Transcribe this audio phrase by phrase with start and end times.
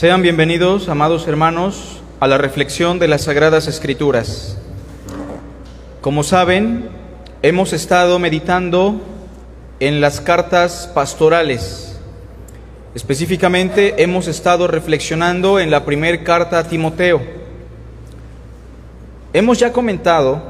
[0.00, 4.56] Sean bienvenidos, amados hermanos, a la reflexión de las Sagradas Escrituras.
[6.00, 6.88] Como saben,
[7.42, 8.98] hemos estado meditando
[9.78, 12.00] en las cartas pastorales.
[12.94, 17.20] Específicamente hemos estado reflexionando en la primera carta a Timoteo.
[19.34, 20.42] Hemos ya comentado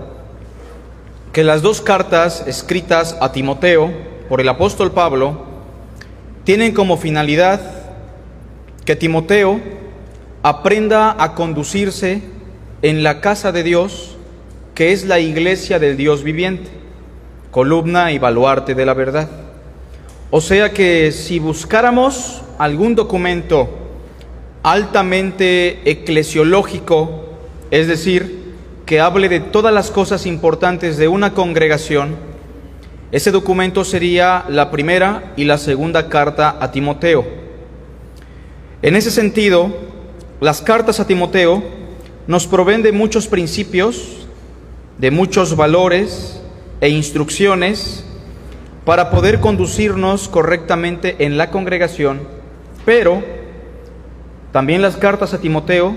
[1.33, 3.91] que las dos cartas escritas a Timoteo
[4.29, 5.45] por el apóstol Pablo
[6.45, 7.80] tienen como finalidad
[8.85, 9.61] que Timoteo
[10.43, 12.23] aprenda a conducirse
[12.83, 14.17] en la casa de Dios,
[14.75, 16.71] que es la iglesia del Dios viviente,
[17.51, 19.29] columna y baluarte de la verdad.
[20.31, 23.69] O sea que si buscáramos algún documento
[24.63, 27.25] altamente eclesiológico,
[27.71, 28.55] es decir,
[28.87, 32.17] que hable de todas las cosas importantes de una congregación,
[33.13, 37.40] ese documento sería la primera y la segunda carta a Timoteo.
[38.83, 39.71] En ese sentido,
[40.41, 41.63] las cartas a Timoteo
[42.27, 44.27] nos proveen de muchos principios,
[44.97, 46.41] de muchos valores
[46.81, 48.07] e instrucciones
[48.87, 52.23] para poder conducirnos correctamente en la congregación,
[52.87, 53.23] pero
[54.51, 55.95] también las cartas a Timoteo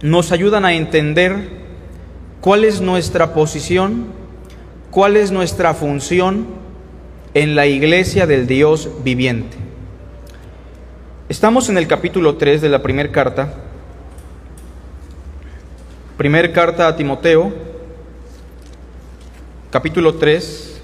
[0.00, 1.50] nos ayudan a entender
[2.40, 4.06] cuál es nuestra posición,
[4.90, 6.46] cuál es nuestra función
[7.34, 9.63] en la iglesia del Dios viviente.
[11.26, 13.48] Estamos en el capítulo 3 de la primera carta.
[16.18, 17.50] Primer carta a Timoteo,
[19.70, 20.82] capítulo 3.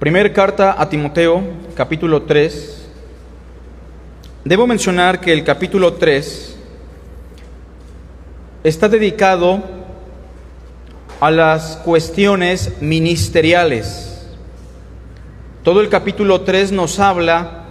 [0.00, 1.44] Primer carta a Timoteo,
[1.76, 2.88] capítulo 3.
[4.44, 6.55] Debo mencionar que el capítulo 3
[8.64, 9.62] está dedicado
[11.20, 14.26] a las cuestiones ministeriales.
[15.62, 17.64] Todo el capítulo 3 nos habla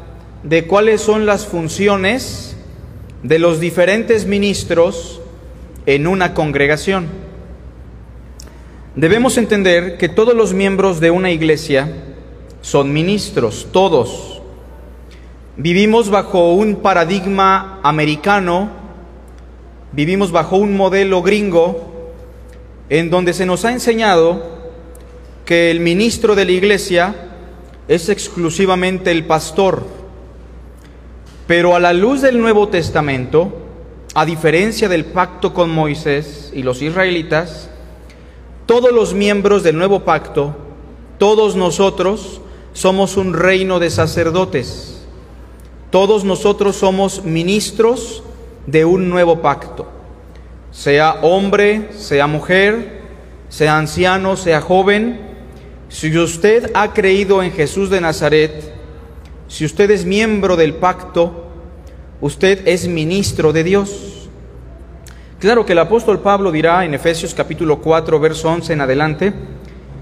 [0.44, 2.56] de cuáles son las funciones
[3.24, 5.22] de los diferentes ministros
[5.86, 7.08] en una congregación.
[8.96, 11.92] Debemos entender que todos los miembros de una iglesia
[12.62, 14.42] son ministros, todos.
[15.58, 18.70] Vivimos bajo un paradigma americano,
[19.96, 22.12] vivimos bajo un modelo gringo
[22.90, 24.44] en donde se nos ha enseñado
[25.46, 27.16] que el ministro de la iglesia
[27.88, 29.86] es exclusivamente el pastor.
[31.48, 33.54] Pero a la luz del Nuevo Testamento,
[34.14, 37.70] a diferencia del pacto con Moisés y los israelitas,
[38.66, 40.56] todos los miembros del nuevo pacto,
[41.20, 42.42] todos nosotros
[42.74, 45.06] somos un reino de sacerdotes.
[45.92, 48.24] Todos nosotros somos ministros
[48.68, 49.96] de un nuevo pacto
[50.76, 53.00] sea hombre, sea mujer,
[53.48, 55.20] sea anciano, sea joven,
[55.88, 58.74] si usted ha creído en Jesús de Nazaret,
[59.48, 61.46] si usted es miembro del pacto,
[62.20, 64.30] usted es ministro de Dios.
[65.40, 69.34] Claro que el apóstol Pablo dirá en Efesios capítulo 4, verso 11 en adelante,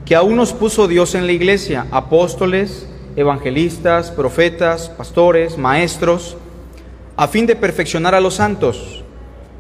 [0.06, 6.36] que aún nos puso Dios en la iglesia, apóstoles, evangelistas, profetas, pastores, maestros,
[7.16, 9.04] a fin de perfeccionar a los santos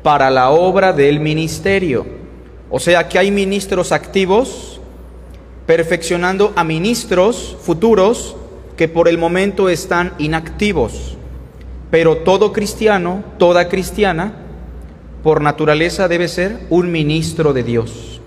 [0.02, 2.06] para la obra del ministerio.
[2.70, 4.82] O sea que hay ministros activos
[5.66, 8.36] perfeccionando a ministros futuros
[8.76, 11.18] que por el momento están inactivos.
[11.92, 14.34] Pero todo cristiano, toda cristiana,
[15.22, 18.20] por naturaleza debe ser un ministro de Dios.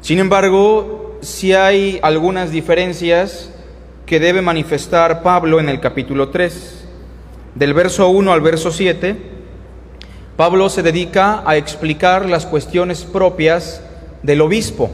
[0.00, 3.50] Sin embargo, si hay algunas diferencias
[4.06, 6.85] que debe manifestar Pablo en el capítulo 3,
[7.56, 9.16] del verso 1 al verso 7,
[10.36, 13.82] Pablo se dedica a explicar las cuestiones propias
[14.22, 14.90] del obispo,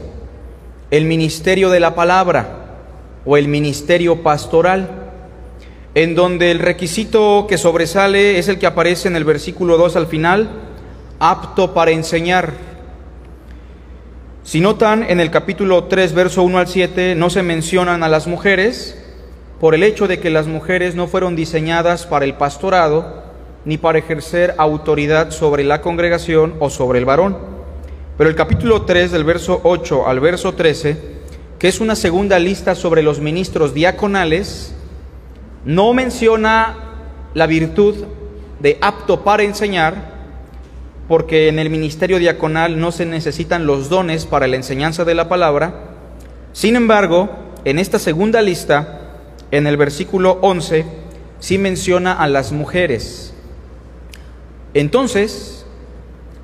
[0.89, 2.77] el ministerio de la palabra
[3.25, 4.89] o el ministerio pastoral,
[5.93, 10.07] en donde el requisito que sobresale es el que aparece en el versículo 2 al
[10.07, 10.49] final,
[11.19, 12.53] apto para enseñar.
[14.43, 18.25] Si notan, en el capítulo 3, verso 1 al 7, no se mencionan a las
[18.25, 19.02] mujeres
[19.63, 23.23] por el hecho de que las mujeres no fueron diseñadas para el pastorado,
[23.63, 27.37] ni para ejercer autoridad sobre la congregación o sobre el varón.
[28.17, 30.97] Pero el capítulo 3 del verso 8 al verso 13,
[31.59, 34.75] que es una segunda lista sobre los ministros diaconales,
[35.63, 36.75] no menciona
[37.33, 38.03] la virtud
[38.59, 40.11] de apto para enseñar,
[41.07, 45.29] porque en el ministerio diaconal no se necesitan los dones para la enseñanza de la
[45.29, 45.73] palabra.
[46.51, 47.29] Sin embargo,
[47.63, 48.99] en esta segunda lista,
[49.53, 50.83] en el versículo 11,
[51.37, 53.35] sí menciona a las mujeres.
[54.73, 55.67] Entonces,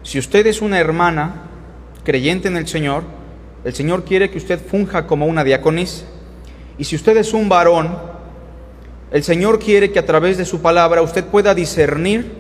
[0.04, 1.48] si usted es una hermana
[2.04, 3.02] creyente en el Señor,
[3.66, 6.06] el Señor quiere que usted funja como una diaconisa.
[6.78, 7.98] Y si usted es un varón,
[9.10, 12.32] el Señor quiere que a través de su palabra usted pueda discernir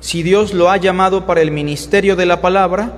[0.00, 2.94] si Dios lo ha llamado para el ministerio de la palabra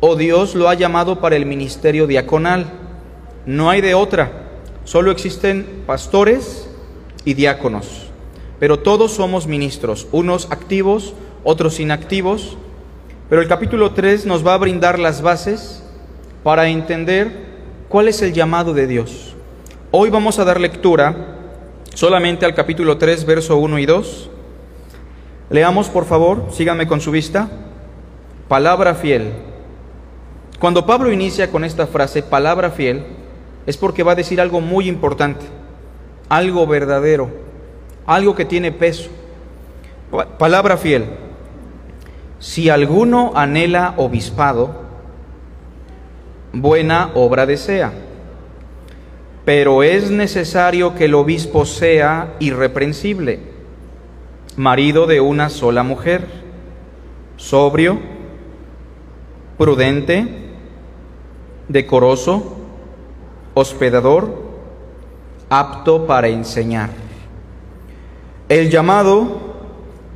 [0.00, 2.66] o Dios lo ha llamado para el ministerio diaconal.
[3.46, 4.47] No hay de otra.
[4.88, 6.66] Solo existen pastores
[7.26, 8.06] y diáconos.
[8.58, 11.12] Pero todos somos ministros, unos activos,
[11.44, 12.56] otros inactivos.
[13.28, 15.82] Pero el capítulo 3 nos va a brindar las bases
[16.42, 17.30] para entender
[17.90, 19.34] cuál es el llamado de Dios.
[19.90, 21.36] Hoy vamos a dar lectura
[21.92, 24.30] solamente al capítulo 3, verso 1 y 2.
[25.50, 27.50] Leamos, por favor, síganme con su vista.
[28.48, 29.34] Palabra fiel.
[30.58, 33.17] Cuando Pablo inicia con esta frase, palabra fiel,
[33.68, 35.44] es porque va a decir algo muy importante,
[36.30, 37.28] algo verdadero,
[38.06, 39.10] algo que tiene peso.
[40.38, 41.04] Palabra fiel.
[42.38, 44.70] Si alguno anhela obispado,
[46.54, 47.92] buena obra desea.
[49.44, 53.40] Pero es necesario que el obispo sea irreprensible,
[54.56, 56.24] marido de una sola mujer,
[57.36, 57.98] sobrio,
[59.58, 60.26] prudente,
[61.68, 62.54] decoroso,
[63.58, 64.34] hospedador,
[65.50, 66.90] apto para enseñar.
[68.48, 69.54] El llamado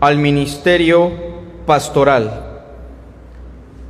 [0.00, 1.10] al ministerio
[1.66, 2.64] pastoral.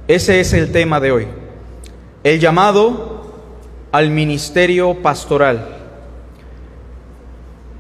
[0.09, 1.29] Ese es el tema de hoy
[2.25, 3.33] el llamado
[3.91, 5.77] al ministerio pastoral.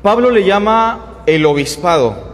[0.02, 2.32] Pablo le llama el obispado.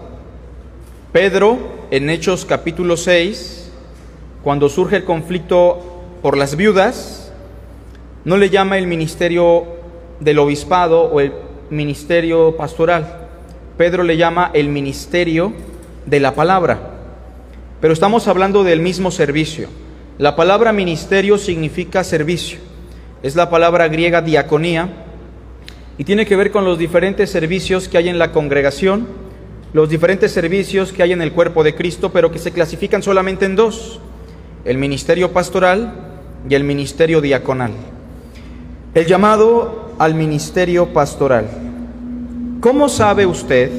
[1.13, 1.59] Pedro,
[1.91, 3.71] en Hechos capítulo 6,
[4.43, 5.81] cuando surge el conflicto
[6.23, 7.28] por las viudas,
[8.29, 9.65] no le llama el ministerio
[10.21, 11.33] del obispado o el
[11.71, 13.27] ministerio pastoral.
[13.79, 15.55] Pedro le llama el ministerio
[16.05, 16.91] de la palabra.
[17.81, 19.71] Pero estamos hablando del mismo servicio.
[20.19, 22.59] La palabra ministerio significa servicio.
[23.23, 24.91] Es la palabra griega diaconía
[25.97, 29.09] y tiene que ver con los diferentes servicios que hay en la congregación,
[29.73, 33.47] los diferentes servicios que hay en el cuerpo de Cristo, pero que se clasifican solamente
[33.47, 34.01] en dos,
[34.67, 35.95] el ministerio pastoral
[36.47, 37.73] y el ministerio diaconal.
[38.95, 41.47] El llamado al ministerio pastoral.
[42.61, 43.71] ¿Cómo sabe usted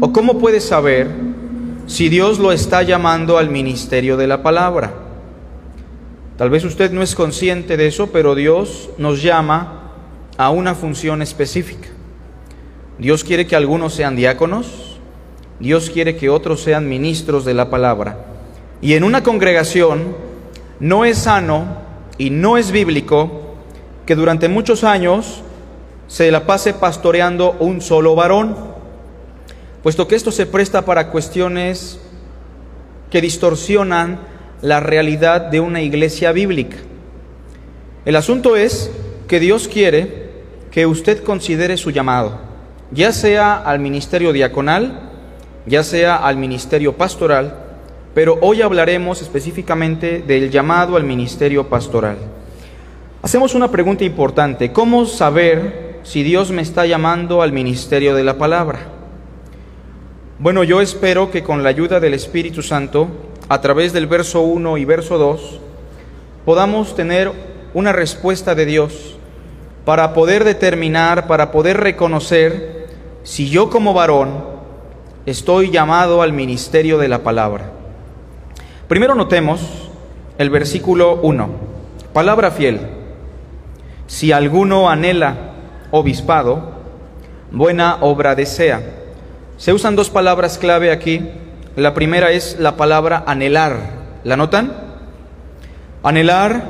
[0.00, 1.10] o cómo puede saber
[1.86, 4.94] si Dios lo está llamando al ministerio de la palabra?
[6.36, 9.90] Tal vez usted no es consciente de eso, pero Dios nos llama
[10.38, 11.88] a una función específica.
[12.98, 14.98] Dios quiere que algunos sean diáconos,
[15.58, 18.24] Dios quiere que otros sean ministros de la palabra.
[18.80, 20.14] Y en una congregación
[20.78, 21.66] no es sano
[22.18, 23.41] y no es bíblico
[24.06, 25.42] que durante muchos años
[26.08, 28.56] se la pase pastoreando un solo varón,
[29.82, 32.00] puesto que esto se presta para cuestiones
[33.10, 34.20] que distorsionan
[34.60, 36.76] la realidad de una iglesia bíblica.
[38.04, 38.90] El asunto es
[39.28, 40.30] que Dios quiere
[40.70, 42.38] que usted considere su llamado,
[42.90, 45.10] ya sea al ministerio diaconal,
[45.66, 47.58] ya sea al ministerio pastoral,
[48.14, 52.16] pero hoy hablaremos específicamente del llamado al ministerio pastoral.
[53.22, 58.36] Hacemos una pregunta importante, ¿cómo saber si Dios me está llamando al ministerio de la
[58.36, 58.80] palabra?
[60.40, 63.06] Bueno, yo espero que con la ayuda del Espíritu Santo
[63.48, 65.60] a través del verso 1 y verso 2,
[66.44, 67.30] podamos tener
[67.74, 69.16] una respuesta de Dios
[69.84, 72.88] para poder determinar, para poder reconocer
[73.22, 74.46] si yo como varón
[75.26, 77.70] estoy llamado al ministerio de la palabra.
[78.88, 79.92] Primero notemos
[80.38, 81.48] el versículo 1,
[82.12, 83.01] palabra fiel.
[84.12, 85.54] Si alguno anhela
[85.90, 86.70] obispado,
[87.50, 88.82] buena obra desea.
[89.56, 91.30] Se usan dos palabras clave aquí
[91.76, 93.78] la primera es la palabra anhelar.
[94.24, 94.70] ¿La notan?
[96.02, 96.62] Anhelar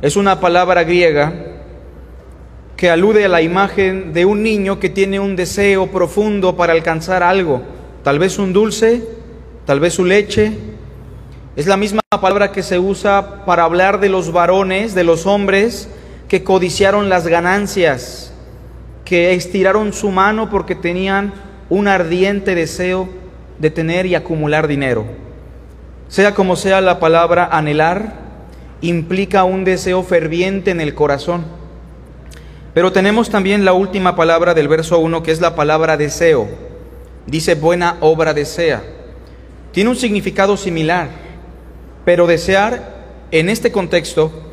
[0.00, 1.34] es una palabra griega
[2.78, 7.22] que alude a la imagen de un niño que tiene un deseo profundo para alcanzar
[7.22, 7.60] algo,
[8.02, 9.06] tal vez un dulce,
[9.66, 10.56] tal vez su leche.
[11.56, 15.90] Es la misma palabra que se usa para hablar de los varones, de los hombres
[16.30, 18.32] que codiciaron las ganancias,
[19.04, 21.32] que estiraron su mano porque tenían
[21.68, 23.08] un ardiente deseo
[23.58, 25.06] de tener y acumular dinero.
[26.06, 28.14] Sea como sea la palabra anhelar,
[28.80, 31.44] implica un deseo ferviente en el corazón.
[32.74, 36.46] Pero tenemos también la última palabra del verso 1, que es la palabra deseo.
[37.26, 38.84] Dice buena obra desea.
[39.72, 41.08] Tiene un significado similar,
[42.04, 43.00] pero desear
[43.32, 44.49] en este contexto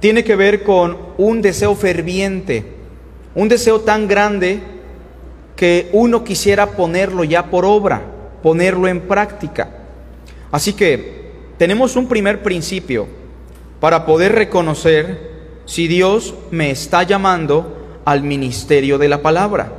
[0.00, 2.64] tiene que ver con un deseo ferviente,
[3.34, 4.60] un deseo tan grande
[5.56, 8.02] que uno quisiera ponerlo ya por obra
[8.42, 9.68] ponerlo en práctica.
[10.50, 13.20] Así que tenemos un primer principio.
[13.80, 15.30] para poder reconocer
[15.64, 19.72] si Dios me está llamando al ministerio de la palabra,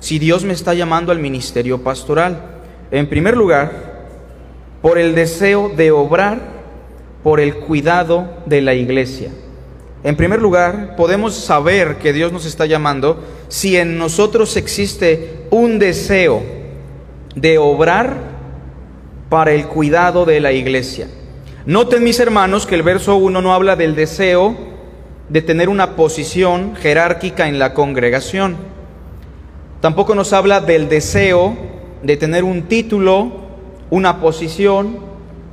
[0.00, 2.62] si Dios me está llamando al ministerio pastoral.
[2.90, 4.08] En primer lugar,
[4.82, 6.40] por el deseo de obrar
[7.22, 9.30] por el cuidado de la iglesia.
[10.04, 15.78] En primer lugar, podemos saber que Dios nos está llamando si en nosotros existe un
[15.78, 16.42] deseo
[17.34, 18.18] de obrar
[19.30, 21.08] para el cuidado de la iglesia.
[21.64, 24.54] Noten mis hermanos que el verso 1 no habla del deseo
[25.30, 28.56] de tener una posición jerárquica en la congregación.
[29.80, 31.56] Tampoco nos habla del deseo
[32.02, 33.32] de tener un título,
[33.88, 34.98] una posición,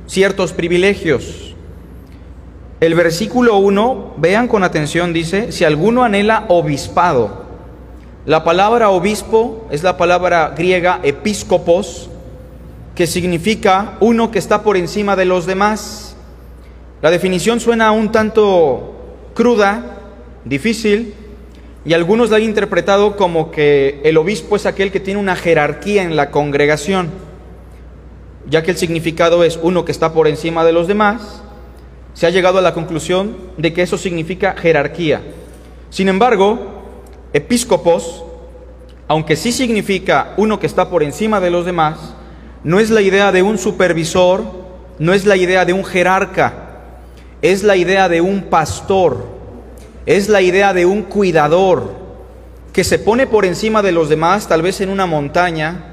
[0.06, 1.51] ciertos privilegios.
[2.82, 7.44] El versículo 1, vean con atención, dice, si alguno anhela obispado.
[8.26, 12.10] La palabra obispo es la palabra griega episcopos,
[12.96, 16.16] que significa uno que está por encima de los demás.
[17.02, 18.94] La definición suena un tanto
[19.34, 20.00] cruda,
[20.44, 21.14] difícil,
[21.84, 26.02] y algunos la han interpretado como que el obispo es aquel que tiene una jerarquía
[26.02, 27.10] en la congregación,
[28.50, 31.41] ya que el significado es uno que está por encima de los demás,
[32.14, 35.22] se ha llegado a la conclusión de que eso significa jerarquía.
[35.90, 36.58] Sin embargo,
[37.32, 38.24] episcopos,
[39.08, 42.14] aunque sí significa uno que está por encima de los demás,
[42.64, 44.44] no es la idea de un supervisor,
[44.98, 46.54] no es la idea de un jerarca,
[47.40, 49.26] es la idea de un pastor,
[50.06, 52.02] es la idea de un cuidador
[52.72, 55.92] que se pone por encima de los demás, tal vez en una montaña,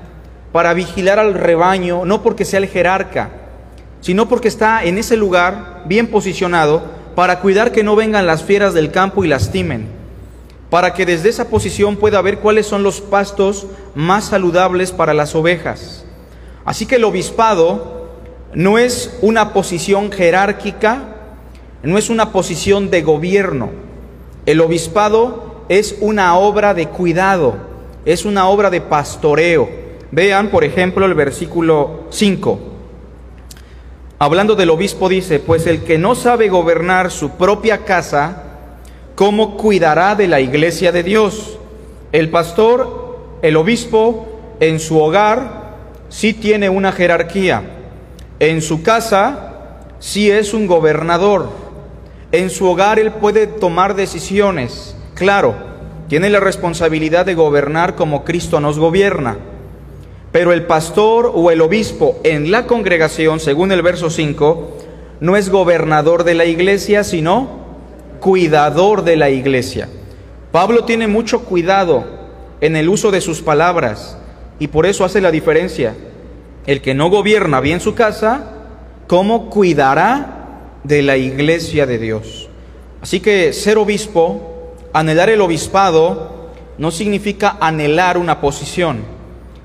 [0.52, 3.32] para vigilar al rebaño, no porque sea el jerarca,
[4.02, 6.84] sino porque está en ese lugar bien posicionado
[7.16, 9.88] para cuidar que no vengan las fieras del campo y lastimen,
[10.70, 15.36] para que desde esa posición pueda ver cuáles son los pastos más saludables para las
[15.36, 16.06] ovejas.
[16.64, 18.08] Así que el obispado
[18.54, 21.16] no es una posición jerárquica,
[21.84, 23.70] no es una posición de gobierno.
[24.46, 27.58] El obispado es una obra de cuidado,
[28.06, 29.70] es una obra de pastoreo.
[30.12, 32.69] Vean, por ejemplo, el versículo 5.
[34.22, 38.44] Hablando del obispo dice, pues el que no sabe gobernar su propia casa,
[39.16, 41.58] ¿cómo cuidará de la iglesia de Dios?
[42.12, 44.28] El pastor, el obispo,
[44.60, 45.70] en su hogar
[46.10, 47.64] sí tiene una jerarquía.
[48.42, 49.54] En su casa
[50.00, 51.50] sí es un gobernador.
[52.34, 54.98] En su hogar él puede tomar decisiones.
[55.14, 55.56] Claro,
[56.10, 59.38] tiene la responsabilidad de gobernar como Cristo nos gobierna.
[60.32, 64.78] Pero el pastor o el obispo en la congregación, según el verso 5,
[65.22, 67.60] no es gobernador de la iglesia, sino
[68.20, 69.90] cuidador de la iglesia.
[70.52, 72.06] Pablo tiene mucho cuidado
[72.62, 74.18] en el uso de sus palabras
[74.60, 75.96] y por eso hace la diferencia.
[76.68, 78.52] El que no gobierna bien su casa,
[79.08, 82.50] ¿cómo cuidará de la iglesia de Dios?
[83.02, 89.19] Así que ser obispo, anhelar el obispado, no significa anhelar una posición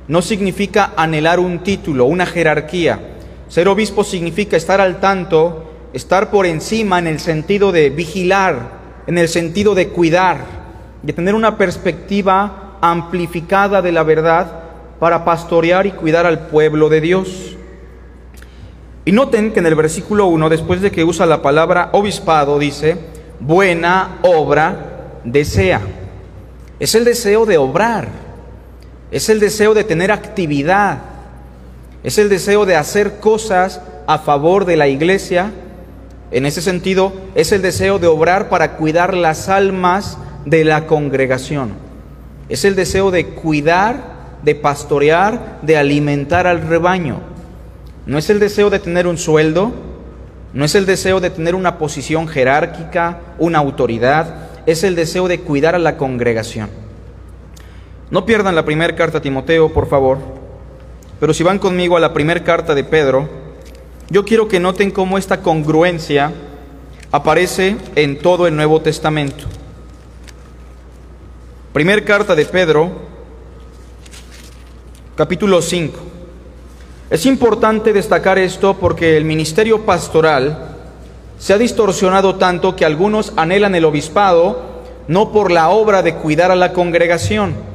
[0.08, 3.00] no significa anhelar un título, una jerarquía.
[3.48, 9.18] Ser obispo significa estar al tanto, estar por encima en el sentido de vigilar, en
[9.18, 10.38] el sentido de cuidar,
[11.02, 14.60] de tener una perspectiva amplificada de la verdad
[14.98, 17.56] para pastorear y cuidar al pueblo de Dios.
[19.06, 22.96] Y noten que en el versículo 1, después de que usa la palabra obispado, dice,
[23.40, 25.80] buena obra desea.
[26.80, 28.23] Es el deseo de obrar
[29.14, 30.98] es el deseo de tener actividad,
[32.02, 35.52] es el deseo de hacer cosas a favor de la iglesia.
[36.32, 41.74] En ese sentido, es el deseo de obrar para cuidar las almas de la congregación.
[42.48, 44.02] Es el deseo de cuidar,
[44.42, 47.20] de pastorear, de alimentar al rebaño.
[48.06, 49.70] No es el deseo de tener un sueldo,
[50.52, 55.38] no es el deseo de tener una posición jerárquica, una autoridad, es el deseo de
[55.38, 56.83] cuidar a la congregación.
[58.14, 60.18] No pierdan la primera carta a Timoteo, por favor.
[61.18, 63.28] Pero si van conmigo a la primera carta de Pedro,
[64.08, 66.32] yo quiero que noten cómo esta congruencia
[67.10, 69.46] aparece en todo el Nuevo Testamento.
[71.72, 72.92] Primer carta de Pedro,
[75.16, 75.98] capítulo 5.
[77.10, 80.76] Es importante destacar esto porque el ministerio pastoral
[81.36, 86.52] se ha distorsionado tanto que algunos anhelan el obispado no por la obra de cuidar
[86.52, 87.73] a la congregación,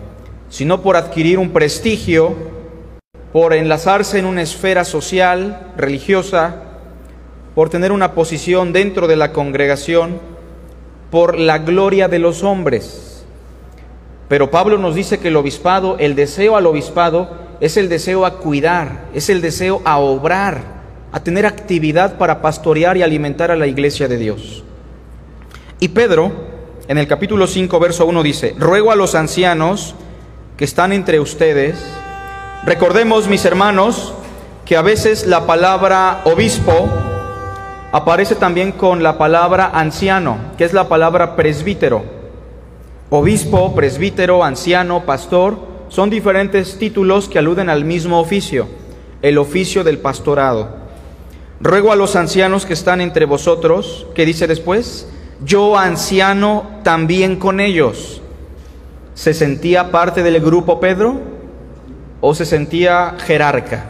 [0.50, 2.36] sino por adquirir un prestigio,
[3.32, 6.64] por enlazarse en una esfera social, religiosa,
[7.56, 10.20] por tener una posición dentro de la congregación,
[11.12, 13.26] por la gloria de los hombres.
[14.28, 17.30] Pero Pablo nos dice que el obispado, el deseo al obispado,
[17.60, 20.80] es el deseo a cuidar, es el deseo a obrar
[21.12, 24.64] a tener actividad para pastorear y alimentar a la iglesia de Dios.
[25.80, 26.32] Y Pedro,
[26.88, 29.96] en el capítulo 5, verso 1 dice, ruego a los ancianos
[30.60, 31.82] que están entre ustedes,
[32.66, 34.14] recordemos mis hermanos,
[34.66, 36.90] que a veces la palabra obispo
[37.94, 42.04] aparece también con la palabra anciano, que es la palabra presbítero.
[43.10, 48.68] Obispo, presbítero, anciano, pastor, son diferentes títulos que aluden al mismo oficio,
[49.22, 50.76] el oficio del pastorado.
[51.62, 55.08] Ruego a los ancianos que están entre vosotros, que dice después,
[55.42, 58.22] yo anciano también con ellos.
[59.20, 61.20] ¿Se sentía parte del grupo Pedro
[62.22, 63.88] o se sentía jerarca?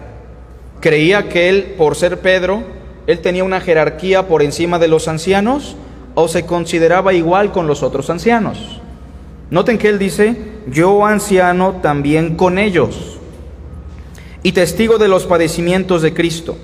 [0.79, 2.63] ¿Creía que él, por ser Pedro,
[3.05, 5.75] él tenía una jerarquía por encima de los ancianos
[6.15, 8.81] o se consideraba igual con los otros ancianos?
[9.51, 13.19] Noten que él dice, yo anciano también con ellos
[14.41, 16.57] y testigo de los padecimientos de Cristo,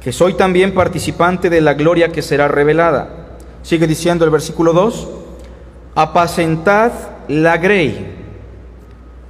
[0.00, 3.36] que soy también participante de la gloria que será revelada.
[3.62, 5.08] Sigue diciendo el versículo 2,
[5.94, 8.14] apacentad la grey.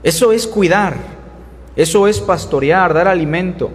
[0.02, 0.96] Eso es cuidar,
[1.74, 3.70] eso es pastorear, dar alimento.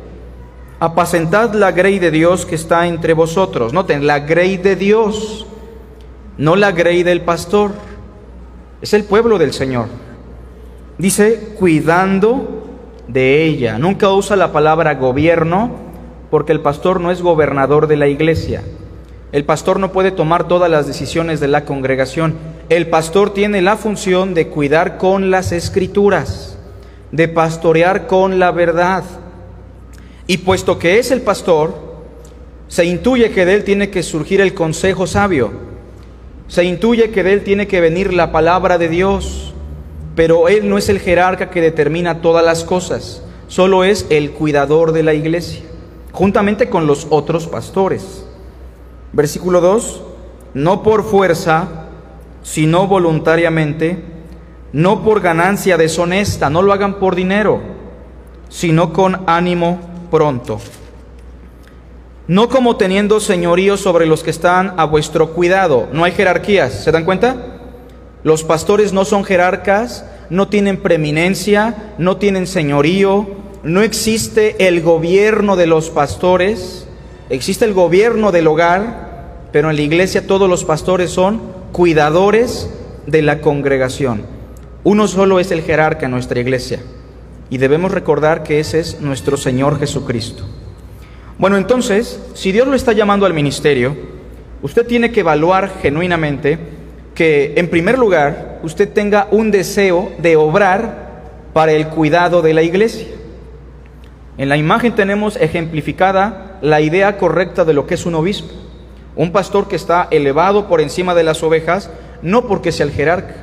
[0.80, 3.74] Apacentad la grey de Dios que está entre vosotros.
[3.74, 5.46] Noten, la grey de Dios,
[6.38, 7.72] no la grey del pastor.
[8.82, 9.88] Es el pueblo del Señor.
[10.98, 12.62] Dice, cuidando
[13.08, 13.78] de ella.
[13.78, 15.72] Nunca usa la palabra gobierno
[16.30, 18.64] porque el pastor no es gobernador de la iglesia.
[19.32, 22.36] El pastor no puede tomar todas las decisiones de la congregación.
[22.72, 26.58] El pastor tiene la función de cuidar con las escrituras,
[27.12, 29.04] de pastorear con la verdad.
[30.26, 31.76] Y puesto que es el pastor,
[32.70, 35.52] se intuye que de él tiene que surgir el consejo sabio.
[36.48, 39.54] Se intuye que de él tiene que venir la palabra de Dios.
[40.16, 44.94] Pero él no es el jerarca que determina todas las cosas, solo es el cuidador
[44.94, 45.64] de la iglesia,
[46.14, 48.26] juntamente con los otros pastores.
[49.12, 50.04] Versículo 2,
[50.54, 51.81] no por fuerza,
[52.44, 54.04] sino voluntariamente,
[54.74, 57.62] no por ganancia deshonesta, no lo hagan por dinero,
[58.50, 60.60] sino con ánimo pronto.
[62.28, 65.88] No como teniendo señorío sobre los que están a vuestro cuidado.
[65.92, 67.36] No hay jerarquías, ¿se dan cuenta?
[68.24, 73.28] Los pastores no son jerarcas, no tienen preeminencia, no tienen señorío,
[73.64, 76.88] no existe el gobierno de los pastores,
[77.30, 82.70] existe el gobierno del hogar, pero en la iglesia todos los pastores son cuidadores
[83.08, 84.24] de la congregación.
[84.84, 86.80] Uno solo es el jerarca en nuestra iglesia
[87.50, 90.44] y debemos recordar que ese es nuestro Señor Jesucristo.
[91.38, 93.96] Bueno, entonces, si Dios lo está llamando al ministerio,
[94.62, 96.60] usted tiene que evaluar genuinamente
[97.16, 101.12] que en primer lugar usted tenga un deseo de obrar
[101.54, 103.08] para el cuidado de la iglesia.
[104.38, 108.61] En la imagen tenemos ejemplificada la idea correcta de lo que es un obispo.
[109.16, 111.90] Un pastor que está elevado por encima de las ovejas,
[112.22, 113.36] no porque sea el jerarca,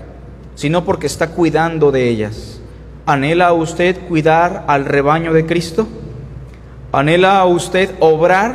[0.55, 2.61] sino porque está cuidando de ellas.
[3.07, 5.87] ¿Anhela usted cuidar al rebaño de Cristo?
[6.93, 8.55] ¿Anhela usted obrar,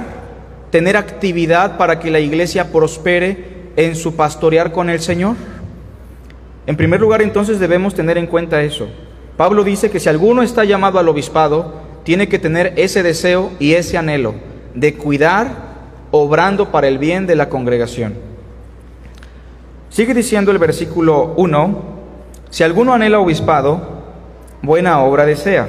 [0.71, 5.36] tener actividad para que la iglesia prospere en su pastorear con el Señor?
[6.65, 8.88] En primer lugar, entonces debemos tener en cuenta eso.
[9.38, 13.73] Pablo dice que si alguno está llamado al obispado, tiene que tener ese deseo y
[13.73, 14.36] ese anhelo
[14.73, 15.62] de cuidar,
[16.15, 18.13] obrando para el bien de la congregación.
[19.89, 21.82] Sigue diciendo el versículo 1,
[22.52, 23.82] si alguno anhela obispado,
[24.62, 25.67] buena obra desea.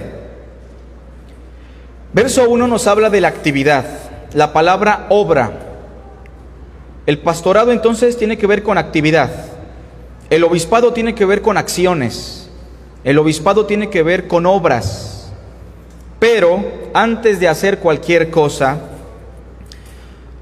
[2.12, 3.86] Verso 1 nos habla de la actividad,
[4.34, 5.50] la palabra obra.
[7.06, 9.30] El pastorado entonces tiene que ver con actividad.
[10.28, 12.50] El obispado tiene que ver con acciones.
[13.02, 15.32] El obispado tiene que ver con obras.
[16.18, 18.90] Pero antes de hacer cualquier cosa,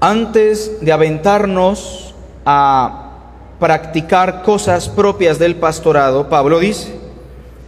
[0.03, 2.13] antes de aventarnos
[2.45, 3.19] a
[3.57, 6.91] practicar cosas propias del pastorado, Pablo dice,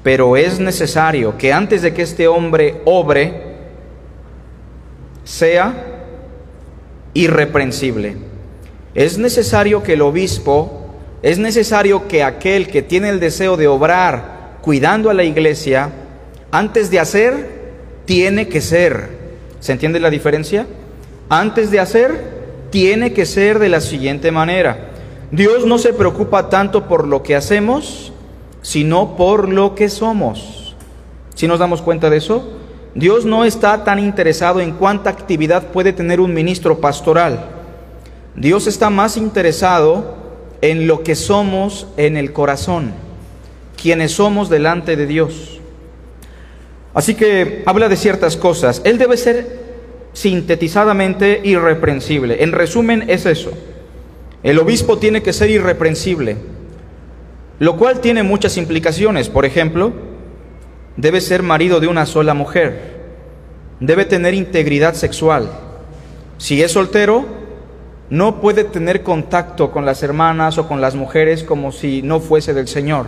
[0.03, 3.55] pero es necesario que antes de que este hombre obre,
[5.23, 5.73] sea
[7.13, 8.17] irreprensible.
[8.93, 10.89] Es necesario que el obispo,
[11.21, 15.89] es necesario que aquel que tiene el deseo de obrar cuidando a la iglesia,
[16.51, 17.47] antes de hacer,
[18.03, 19.07] tiene que ser.
[19.61, 20.67] ¿Se entiende la diferencia?
[21.29, 22.35] Antes de hacer,
[22.69, 24.89] tiene que ser de la siguiente manera.
[25.31, 28.13] Dios no se preocupa tanto por lo que hacemos,
[28.61, 30.75] sino por lo que somos.
[31.33, 32.47] ¿Si nos damos cuenta de eso?
[32.93, 37.49] Dios no está tan interesado en cuánta actividad puede tener un ministro pastoral.
[38.35, 40.15] Dios está más interesado
[40.61, 42.93] en lo que somos en el corazón,
[43.81, 45.59] quienes somos delante de Dios.
[46.93, 48.81] Así que habla de ciertas cosas.
[48.85, 49.64] Él debe ser
[50.15, 52.41] sintetizadamente irreprensible.
[52.41, 53.51] En resumen es eso.
[54.43, 56.37] El obispo tiene que ser irreprensible,
[57.59, 59.29] lo cual tiene muchas implicaciones.
[59.29, 59.91] Por ejemplo,
[60.95, 63.01] debe ser marido de una sola mujer,
[63.79, 65.49] debe tener integridad sexual.
[66.37, 67.25] Si es soltero,
[68.09, 72.53] no puede tener contacto con las hermanas o con las mujeres como si no fuese
[72.53, 73.07] del Señor.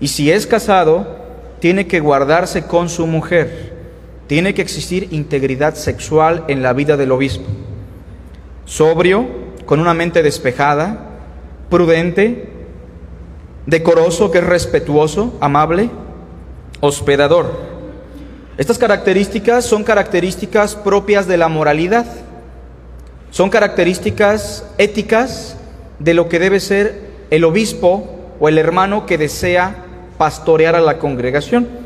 [0.00, 1.18] Y si es casado,
[1.60, 3.71] tiene que guardarse con su mujer.
[4.32, 7.44] Tiene que existir integridad sexual en la vida del obispo.
[8.64, 9.26] Sobrio,
[9.66, 11.10] con una mente despejada,
[11.68, 12.48] prudente,
[13.66, 15.90] decoroso, que es respetuoso, amable,
[16.80, 17.52] hospedador.
[18.56, 22.06] Estas características son características propias de la moralidad.
[23.30, 25.58] Son características éticas
[25.98, 28.08] de lo que debe ser el obispo
[28.40, 29.84] o el hermano que desea
[30.16, 31.81] pastorear a la congregación.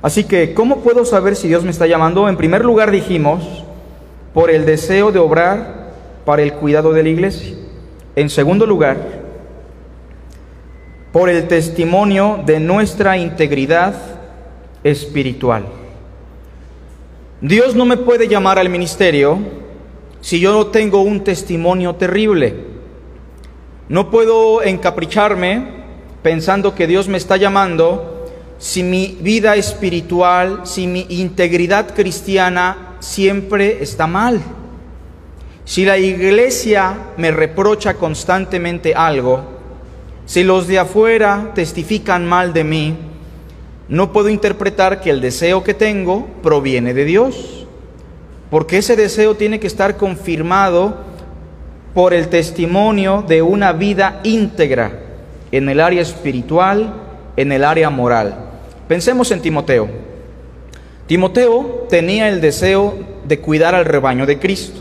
[0.00, 2.28] Así que, ¿cómo puedo saber si Dios me está llamando?
[2.28, 3.64] En primer lugar dijimos,
[4.32, 5.90] por el deseo de obrar
[6.24, 7.56] para el cuidado de la iglesia.
[8.14, 8.96] En segundo lugar,
[11.12, 13.94] por el testimonio de nuestra integridad
[14.84, 15.64] espiritual.
[17.40, 19.38] Dios no me puede llamar al ministerio
[20.20, 22.54] si yo no tengo un testimonio terrible?
[23.88, 25.78] No puedo encapricharme
[26.22, 28.17] pensando que Dios me está llamando
[28.58, 34.40] si mi vida espiritual, si mi integridad cristiana siempre está mal.
[35.64, 39.58] Si la iglesia me reprocha constantemente algo,
[40.26, 42.96] si los de afuera testifican mal de mí,
[43.88, 47.58] no puedo interpretar que el deseo que tengo proviene de Dios
[48.50, 50.96] porque ese deseo tiene que estar confirmado
[51.94, 54.92] por el testimonio de una vida íntegra
[55.52, 56.94] en el área espiritual,
[57.36, 58.47] en el área moral.
[58.88, 59.88] Pensemos en Timoteo.
[61.06, 64.80] Timoteo tenía el deseo de cuidar al rebaño de Cristo,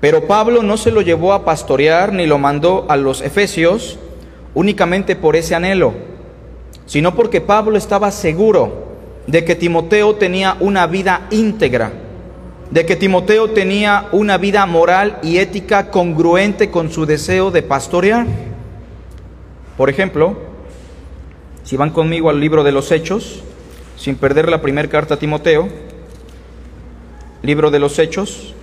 [0.00, 3.98] pero Pablo no se lo llevó a pastorear ni lo mandó a los efesios
[4.54, 5.92] únicamente por ese anhelo,
[6.86, 8.86] sino porque Pablo estaba seguro
[9.26, 11.92] de que Timoteo tenía una vida íntegra
[12.70, 18.26] de que Timoteo tenía una vida moral y ética congruente con su deseo de pastorear.
[19.76, 20.36] Por ejemplo,
[21.66, 23.42] si van conmigo al libro de los Hechos,
[23.96, 25.68] sin perder la primera carta a Timoteo,
[27.42, 28.54] libro de los Hechos,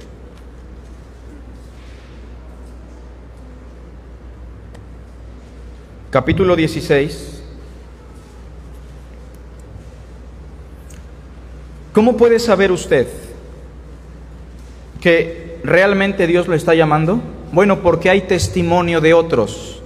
[6.11, 7.43] capítulo 16,
[11.91, 13.07] ¿cómo puede saber usted?
[15.01, 17.19] que realmente Dios lo está llamando?
[17.51, 19.81] Bueno, porque hay testimonio de otros.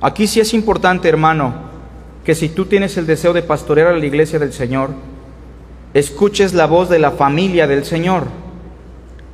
[0.00, 1.73] Aquí sí es importante, hermano,
[2.24, 4.90] que si tú tienes el deseo de pastorear a la iglesia del Señor,
[5.92, 8.24] escuches la voz de la familia del Señor.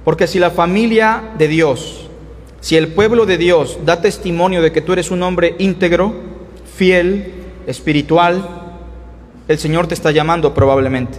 [0.04, 2.08] Porque si la familia de Dios,
[2.60, 6.12] si el pueblo de Dios da testimonio de que tú eres un hombre íntegro,
[6.74, 7.32] fiel,
[7.66, 8.48] espiritual,
[9.46, 11.18] el Señor te está llamando probablemente.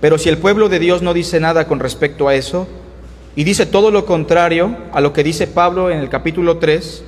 [0.00, 2.68] Pero si el pueblo de Dios no dice nada con respecto a eso,
[3.34, 7.04] y dice todo lo contrario a lo que dice Pablo en el capítulo 3,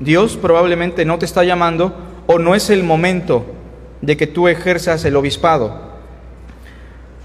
[0.00, 3.44] Dios probablemente no te está llamando o no es el momento
[4.00, 5.88] de que tú ejerzas el obispado.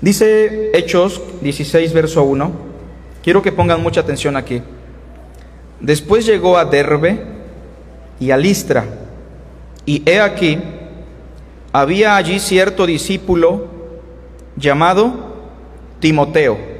[0.01, 2.51] Dice Hechos 16, verso 1,
[3.21, 4.63] quiero que pongan mucha atención aquí.
[5.79, 7.19] Después llegó a Derbe
[8.19, 8.85] y a Listra,
[9.85, 10.57] y he aquí,
[11.71, 13.67] había allí cierto discípulo
[14.55, 15.35] llamado
[15.99, 16.73] Timoteo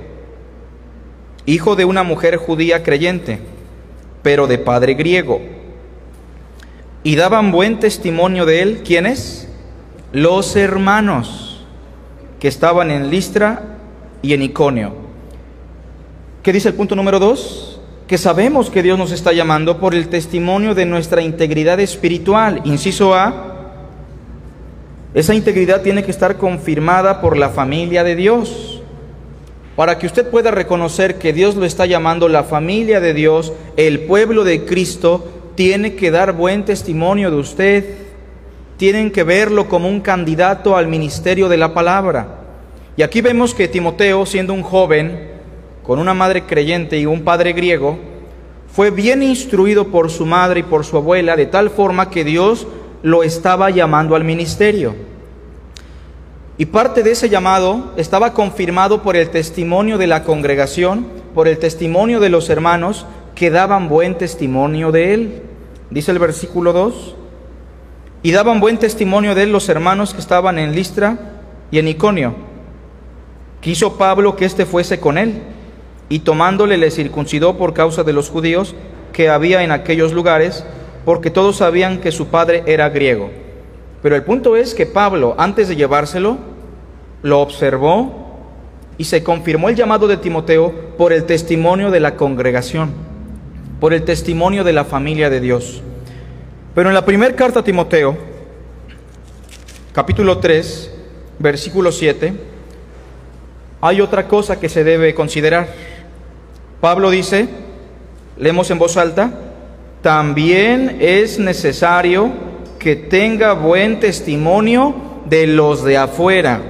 [1.46, 3.40] hijo de una mujer judía creyente,
[4.22, 5.42] pero de padre griego.
[7.04, 9.50] Y daban buen testimonio de él, ¿quiénes?
[10.14, 11.66] Los hermanos
[12.40, 13.78] que estaban en Listra
[14.22, 14.94] y en Iconio.
[16.42, 17.82] ¿Qué dice el punto número dos?
[18.08, 22.62] Que sabemos que Dios nos está llamando por el testimonio de nuestra integridad espiritual.
[22.64, 23.54] Inciso A,
[25.14, 28.82] esa integridad tiene que estar confirmada por la familia de Dios.
[29.76, 34.02] Para que usted pueda reconocer que Dios lo está llamando la familia de Dios, el
[34.02, 37.86] pueblo de Cristo, tiene que dar buen testimonio de usted.
[38.78, 42.40] Tienen que verlo como un candidato al ministerio de la palabra.
[42.98, 45.32] Y aquí vemos que Timoteo, siendo un joven,
[45.84, 47.98] con una madre creyente y un padre griego,
[48.72, 52.66] fue bien instruido por su madre y por su abuela, de tal forma que Dios
[53.04, 54.96] lo estaba llamando al ministerio.
[56.58, 61.58] Y parte de ese llamado estaba confirmado por el testimonio de la congregación, por el
[61.58, 65.42] testimonio de los hermanos que daban buen testimonio de él.
[65.90, 67.16] Dice el versículo 2.
[68.22, 71.18] Y daban buen testimonio de él los hermanos que estaban en Listra
[71.72, 72.36] y en Iconio.
[73.62, 75.42] Quiso Pablo que éste fuese con él.
[76.10, 78.76] y tomándole le circuncidó por causa de los judíos
[79.14, 80.64] que había en aquellos lugares,
[81.06, 83.32] porque todos sabían que su padre era griego.
[84.04, 86.38] Pero el punto es que Pablo, antes de llevárselo,
[87.24, 88.38] lo observó
[88.98, 92.92] y se confirmó el llamado de Timoteo por el testimonio de la congregación,
[93.84, 95.82] por el testimonio de la familia de Dios.
[96.74, 98.16] Pero en la primera carta a Timoteo,
[99.92, 100.90] capítulo 3,
[101.38, 102.34] versículo 7,
[103.82, 105.68] hay otra cosa que se debe considerar.
[106.80, 107.50] Pablo dice,
[108.38, 109.34] leemos en voz alta,
[110.02, 112.32] también es necesario
[112.80, 116.62] que tenga buen testimonio de los de afuera,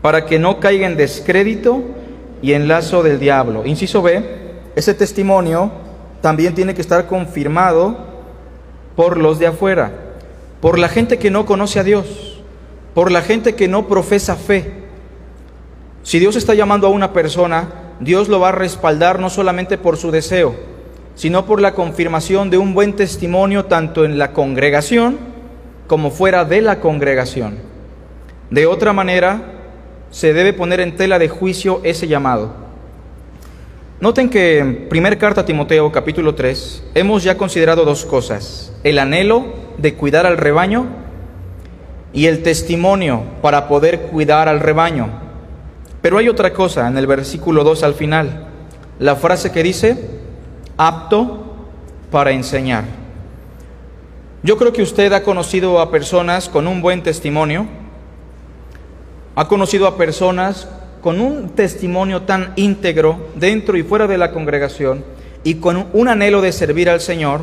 [0.00, 1.82] para que no caiga en descrédito
[2.42, 3.66] y en lazo del diablo.
[3.66, 4.22] Inciso B,
[4.76, 5.90] ese testimonio
[6.22, 7.96] también tiene que estar confirmado
[8.96, 9.92] por los de afuera,
[10.60, 12.40] por la gente que no conoce a Dios,
[12.94, 14.72] por la gente que no profesa fe.
[16.02, 17.68] Si Dios está llamando a una persona,
[18.00, 20.54] Dios lo va a respaldar no solamente por su deseo,
[21.14, 25.18] sino por la confirmación de un buen testimonio tanto en la congregación
[25.88, 27.58] como fuera de la congregación.
[28.50, 29.42] De otra manera,
[30.10, 32.61] se debe poner en tela de juicio ese llamado.
[34.02, 38.98] Noten que en primer carta a Timoteo capítulo 3 hemos ya considerado dos cosas, el
[38.98, 40.86] anhelo de cuidar al rebaño
[42.12, 45.08] y el testimonio para poder cuidar al rebaño.
[46.00, 48.48] Pero hay otra cosa en el versículo 2 al final,
[48.98, 50.10] la frase que dice,
[50.76, 51.54] apto
[52.10, 52.82] para enseñar.
[54.42, 57.68] Yo creo que usted ha conocido a personas con un buen testimonio,
[59.36, 60.66] ha conocido a personas
[61.02, 65.04] con un testimonio tan íntegro dentro y fuera de la congregación
[65.42, 67.40] y con un anhelo de servir al Señor,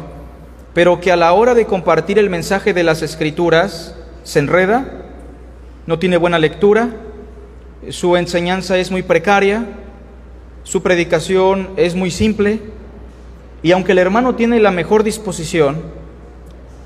[0.73, 4.89] pero que a la hora de compartir el mensaje de las escrituras se enreda,
[5.85, 6.89] no tiene buena lectura,
[7.89, 9.65] su enseñanza es muy precaria,
[10.63, 12.61] su predicación es muy simple,
[13.61, 15.81] y aunque el hermano tiene la mejor disposición,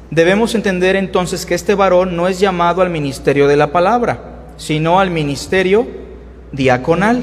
[0.10, 5.00] debemos entender entonces que este varón no es llamado al ministerio de la palabra, sino
[5.00, 6.03] al ministerio
[6.54, 7.22] diaconal.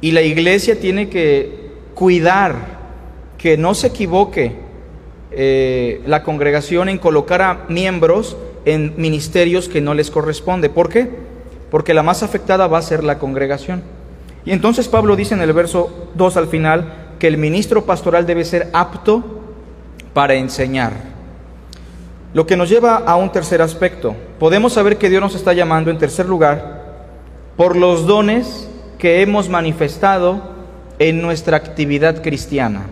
[0.00, 2.80] Y la iglesia tiene que cuidar
[3.38, 4.52] que no se equivoque
[5.30, 10.68] eh, la congregación en colocar a miembros en ministerios que no les corresponde.
[10.68, 11.08] ¿Por qué?
[11.70, 13.82] Porque la más afectada va a ser la congregación.
[14.44, 18.44] Y entonces Pablo dice en el verso 2 al final, que el ministro pastoral debe
[18.44, 19.22] ser apto
[20.12, 20.92] para enseñar.
[22.34, 24.16] Lo que nos lleva a un tercer aspecto.
[24.40, 26.81] Podemos saber que Dios nos está llamando en tercer lugar
[27.56, 30.42] por los dones que hemos manifestado
[30.98, 32.86] en nuestra actividad cristiana.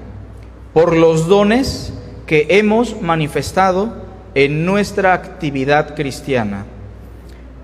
[0.72, 1.92] Por los dones
[2.26, 3.94] que hemos manifestado
[4.34, 6.64] en nuestra actividad cristiana.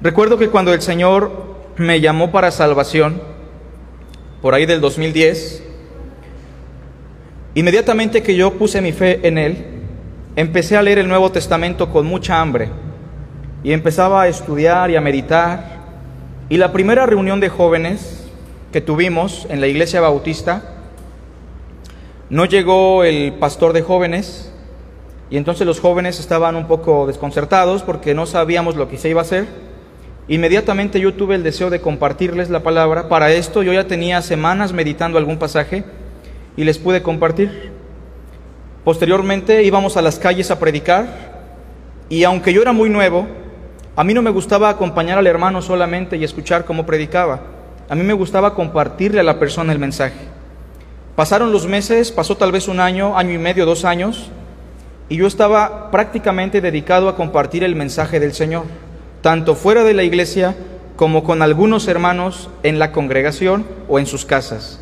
[0.02, 3.20] Recuerdo que cuando el Señor me llamó para salvación,
[4.42, 5.66] por ahí del 2010,
[7.56, 9.56] Inmediatamente que yo puse mi fe en Él,
[10.36, 12.68] empecé a leer el Nuevo Testamento con mucha hambre
[13.64, 15.75] y empezaba a estudiar y a meditar.
[16.48, 18.26] Y la primera reunión de jóvenes
[18.72, 20.62] que tuvimos en la iglesia bautista,
[22.30, 24.52] no llegó el pastor de jóvenes
[25.30, 29.22] y entonces los jóvenes estaban un poco desconcertados porque no sabíamos lo que se iba
[29.22, 29.46] a hacer.
[30.28, 33.08] Inmediatamente yo tuve el deseo de compartirles la palabra.
[33.08, 35.84] Para esto yo ya tenía semanas meditando algún pasaje
[36.56, 37.72] y les pude compartir.
[38.84, 41.06] Posteriormente íbamos a las calles a predicar
[42.08, 43.26] y aunque yo era muy nuevo,
[43.96, 47.40] a mí no me gustaba acompañar al hermano solamente y escuchar cómo predicaba.
[47.88, 50.20] A mí me gustaba compartirle a la persona el mensaje.
[51.16, 54.30] Pasaron los meses, pasó tal vez un año, año y medio, dos años,
[55.08, 58.64] y yo estaba prácticamente dedicado a compartir el mensaje del Señor,
[59.22, 60.54] tanto fuera de la iglesia
[60.96, 64.78] como con algunos hermanos en la congregación o en sus casas.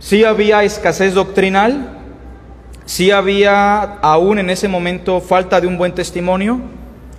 [0.00, 1.98] Sí había escasez doctrinal,
[2.84, 6.60] sí había aún en ese momento falta de un buen testimonio,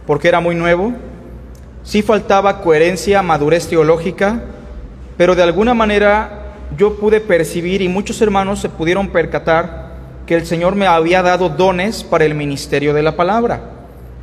[0.10, 0.92] porque era muy nuevo,
[1.84, 4.42] sí faltaba coherencia, madurez teológica,
[5.18, 9.92] pero de alguna manera yo pude percibir y muchos hermanos se pudieron percatar
[10.26, 13.62] que el Señor me había dado dones para el ministerio de la palabra.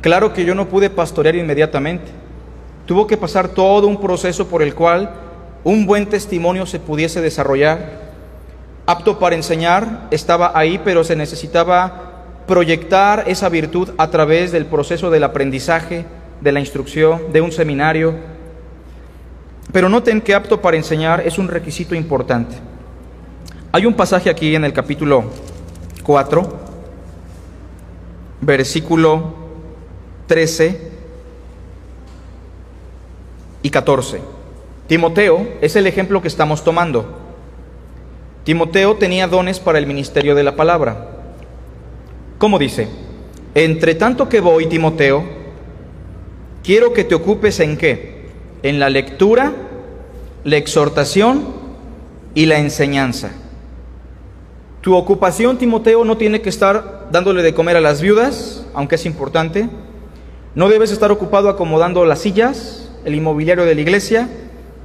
[0.01, 2.11] Claro que yo no pude pastorear inmediatamente.
[2.85, 5.09] Tuvo que pasar todo un proceso por el cual
[5.63, 8.07] un buen testimonio se pudiese desarrollar
[8.85, 12.06] apto para enseñar, estaba ahí, pero se necesitaba
[12.47, 16.05] proyectar esa virtud a través del proceso del aprendizaje,
[16.41, 18.15] de la instrucción, de un seminario.
[19.71, 22.55] Pero noten que apto para enseñar es un requisito importante.
[23.73, 25.25] Hay un pasaje aquí en el capítulo
[26.03, 26.59] 4,
[28.39, 29.33] versículo
[30.27, 30.91] 13
[33.61, 34.21] y 14.
[34.87, 37.17] Timoteo es el ejemplo que estamos tomando.
[38.45, 41.16] Timoteo tenía dones para el ministerio de la palabra.
[42.37, 42.87] ¿Cómo dice?
[43.55, 45.23] Entre tanto que voy, Timoteo,
[46.63, 48.27] quiero que te ocupes en qué?
[48.61, 49.53] En la lectura,
[50.43, 51.43] la exhortación
[52.35, 53.31] y la enseñanza.
[54.81, 59.07] Tu ocupación, Timoteo, no tiene que estar dándole de comer a las viudas, aunque es
[59.07, 59.67] importante.
[60.53, 64.29] No debes estar ocupado acomodando las sillas, el inmobiliario de la iglesia.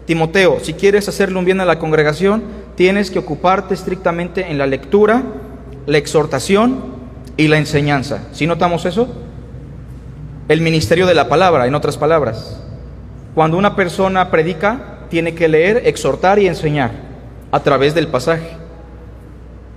[0.07, 2.43] Timoteo, si quieres hacerle un bien a la congregación,
[2.77, 5.23] tienes que ocuparte estrictamente en la lectura,
[5.85, 6.92] la exhortación
[7.43, 8.21] y la enseñanza.
[8.31, 9.09] ¿Sí notamos eso?
[10.49, 12.61] El ministerio de la palabra, en otras palabras.
[13.35, 16.93] Cuando una persona predica, tiene que leer, exhortar y enseñar
[17.51, 18.57] a través del pasaje.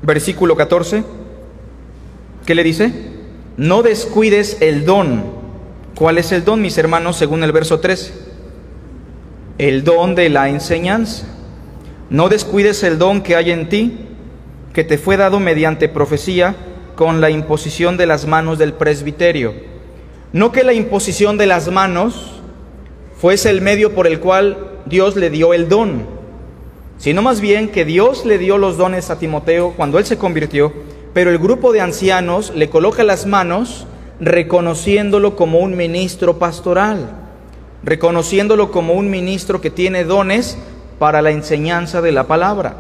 [0.04, 1.04] Versículo 14,
[2.46, 2.94] ¿qué le dice?
[3.58, 5.24] No descuides el don.
[5.96, 8.14] ¿Cuál es el don, mis hermanos, según el verso 13?
[9.58, 11.26] El don de la enseñanza.
[12.12, 13.98] No descuides el don que hay en ti,
[14.72, 16.56] que te fue dado mediante profecía
[16.96, 19.54] con la imposición de las manos del presbiterio.
[20.34, 22.42] No que la imposición de las manos
[23.18, 26.06] fuese el medio por el cual Dios le dio el don,
[26.98, 30.74] sino más bien que Dios le dio los dones a Timoteo cuando él se convirtió,
[31.14, 33.88] pero el grupo de ancianos le coloca las manos
[34.20, 37.10] reconociéndolo como un ministro pastoral,
[37.84, 40.58] reconociéndolo como un ministro que tiene dones
[41.00, 42.76] para la enseñanza de la palabra.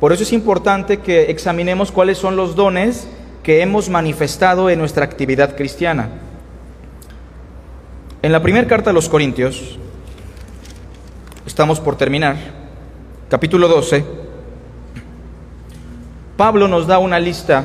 [0.00, 3.08] Por eso es importante que examinemos cuáles son los dones
[3.48, 6.10] que hemos manifestado en nuestra actividad cristiana.
[8.20, 9.78] En la primera carta a los Corintios,
[11.46, 12.36] estamos por terminar,
[13.30, 14.04] capítulo 12,
[16.36, 17.64] Pablo nos da una lista,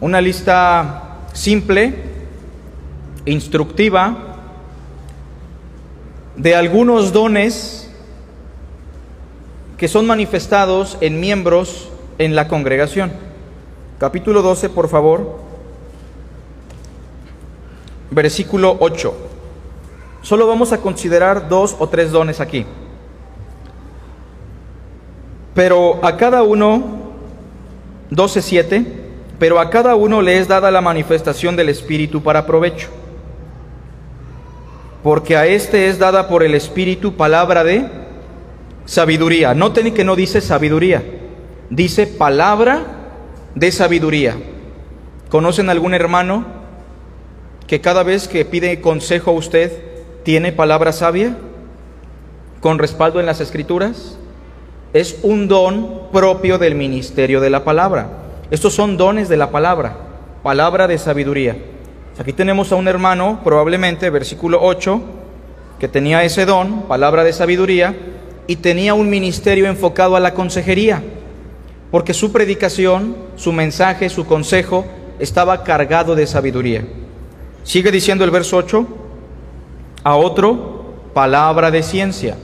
[0.00, 1.94] una lista simple,
[3.26, 4.16] instructiva,
[6.34, 7.88] de algunos dones
[9.78, 13.29] que son manifestados en miembros en la congregación.
[14.00, 15.36] Capítulo 12, por favor.
[18.10, 19.14] Versículo 8.
[20.22, 22.64] Solo vamos a considerar dos o tres dones aquí.
[25.52, 26.82] Pero a cada uno,
[28.10, 28.86] 12.7,
[29.38, 32.88] pero a cada uno le es dada la manifestación del Espíritu para provecho.
[35.02, 37.86] Porque a este es dada por el Espíritu palabra de
[38.86, 39.52] sabiduría.
[39.52, 41.04] Noten que no dice sabiduría,
[41.68, 42.96] dice palabra
[43.54, 44.36] de sabiduría.
[45.28, 46.44] ¿Conocen algún hermano
[47.66, 49.72] que cada vez que pide consejo a usted
[50.24, 51.36] tiene palabra sabia
[52.60, 54.18] con respaldo en las escrituras?
[54.92, 58.08] Es un don propio del ministerio de la palabra.
[58.50, 59.96] Estos son dones de la palabra,
[60.42, 61.56] palabra de sabiduría.
[62.18, 65.00] Aquí tenemos a un hermano, probablemente, versículo 8,
[65.78, 67.94] que tenía ese don, palabra de sabiduría,
[68.48, 71.02] y tenía un ministerio enfocado a la consejería
[71.90, 74.84] porque su predicación, su mensaje, su consejo
[75.18, 76.84] estaba cargado de sabiduría.
[77.62, 78.86] Sigue diciendo el verso 8,
[80.04, 82.36] a otro, palabra de ciencia.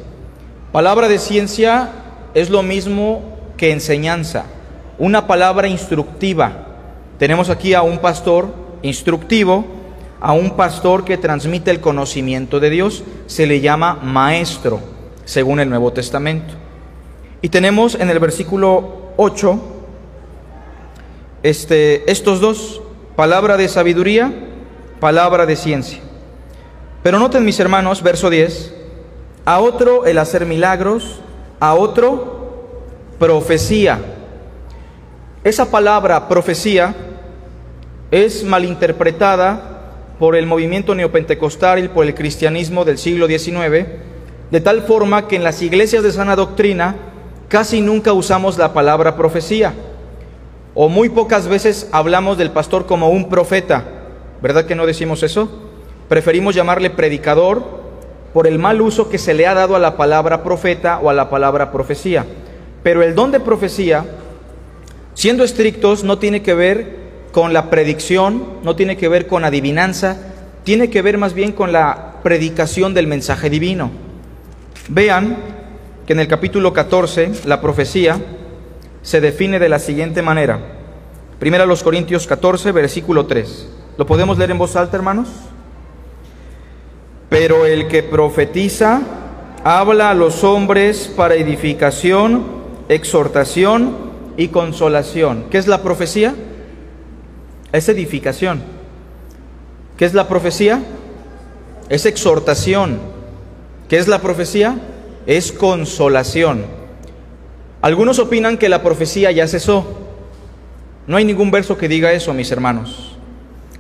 [0.72, 1.90] Palabra de ciencia
[2.34, 3.22] es lo mismo
[3.56, 4.44] que enseñanza,
[4.98, 6.66] una palabra instructiva.
[7.18, 8.48] Tenemos aquí a un pastor
[8.82, 9.64] instructivo,
[10.20, 14.80] a un pastor que transmite el conocimiento de Dios, se le llama maestro,
[15.24, 16.54] según el Nuevo Testamento.
[17.40, 19.60] Y tenemos en el versículo 8,
[21.42, 22.82] este, estos dos,
[23.14, 24.32] palabra de sabiduría,
[25.00, 26.00] palabra de ciencia.
[27.02, 28.74] Pero noten mis hermanos, verso 10,
[29.44, 31.20] a otro el hacer milagros,
[31.60, 32.74] a otro
[33.18, 34.00] profecía.
[35.44, 36.94] Esa palabra profecía
[38.10, 39.76] es malinterpretada
[40.18, 43.86] por el movimiento neopentecostal y por el cristianismo del siglo XIX,
[44.50, 46.96] de tal forma que en las iglesias de sana doctrina
[47.48, 49.74] casi nunca usamos la palabra profecía
[50.78, 53.84] o muy pocas veces hablamos del pastor como un profeta.
[54.42, 55.48] ¿Verdad que no decimos eso?
[56.06, 57.62] Preferimos llamarle predicador
[58.34, 61.14] por el mal uso que se le ha dado a la palabra profeta o a
[61.14, 62.26] la palabra profecía.
[62.82, 64.04] Pero el don de profecía,
[65.14, 66.96] siendo estrictos, no tiene que ver
[67.32, 70.18] con la predicción, no tiene que ver con adivinanza,
[70.62, 73.90] tiene que ver más bien con la predicación del mensaje divino.
[74.88, 75.55] Vean
[76.06, 78.20] que en el capítulo 14 la profecía
[79.02, 80.60] se define de la siguiente manera.
[81.40, 83.68] Primera los Corintios 14, versículo 3.
[83.98, 85.28] ¿Lo podemos leer en voz alta, hermanos?
[87.28, 89.02] Pero el que profetiza
[89.64, 92.44] habla a los hombres para edificación,
[92.88, 93.96] exhortación
[94.36, 95.46] y consolación.
[95.50, 96.36] ¿Qué es la profecía?
[97.72, 98.62] Es edificación.
[99.96, 100.82] ¿Qué es la profecía?
[101.88, 103.00] Es exhortación.
[103.88, 104.76] ¿Qué es la profecía?
[105.26, 106.64] Es consolación.
[107.82, 109.84] Algunos opinan que la profecía ya cesó.
[111.06, 113.16] No hay ningún verso que diga eso, mis hermanos.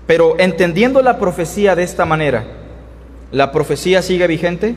[0.06, 2.46] Pero entendiendo la profecía de esta manera,
[3.32, 4.76] ¿la profecía sigue vigente?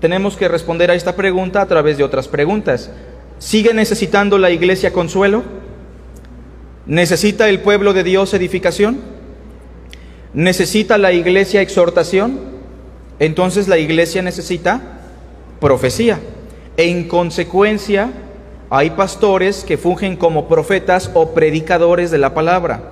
[0.00, 2.90] Tenemos que responder a esta pregunta a través de otras preguntas.
[3.38, 5.42] ¿Sigue necesitando la iglesia consuelo?
[6.86, 8.98] ¿Necesita el pueblo de Dios edificación?
[10.34, 12.38] ¿Necesita la iglesia exhortación?
[13.18, 14.97] Entonces la iglesia necesita
[15.60, 16.20] profecía.
[16.76, 18.12] En consecuencia,
[18.70, 22.82] hay pastores que fungen como profetas o predicadores de la palabra.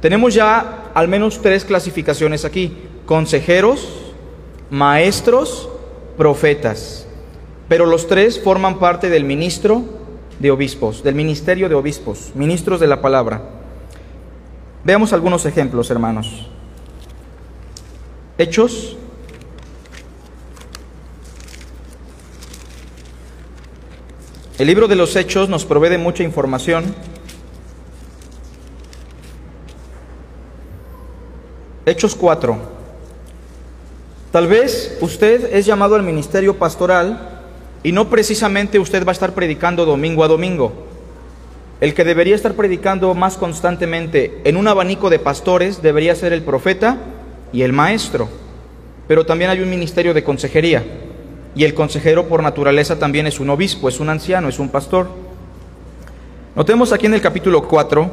[0.00, 2.76] Tenemos ya al menos tres clasificaciones aquí.
[3.06, 4.14] Consejeros,
[4.70, 5.68] maestros,
[6.16, 7.06] profetas.
[7.68, 9.82] Pero los tres forman parte del ministro
[10.38, 13.42] de obispos, del ministerio de obispos, ministros de la palabra.
[14.84, 16.46] Veamos algunos ejemplos, hermanos.
[18.38, 18.96] Hechos
[24.58, 26.94] El libro de los Hechos nos provee de mucha información.
[31.84, 32.56] Hechos 4.
[34.32, 37.42] Tal vez usted es llamado al ministerio pastoral
[37.82, 40.72] y no precisamente usted va a estar predicando domingo a domingo.
[41.82, 46.40] El que debería estar predicando más constantemente en un abanico de pastores debería ser el
[46.40, 46.96] profeta
[47.52, 48.30] y el maestro.
[49.06, 50.82] Pero también hay un ministerio de consejería
[51.56, 55.08] y el consejero por naturaleza también es un obispo, es un anciano, es un pastor.
[56.54, 58.10] Notemos aquí en el capítulo 4,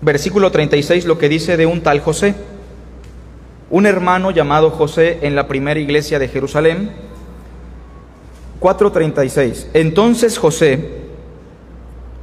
[0.00, 2.34] versículo 36, lo que dice de un tal José,
[3.68, 6.90] un hermano llamado José en la primera iglesia de Jerusalén.
[8.58, 9.66] 4.36.
[9.74, 11.00] Entonces José,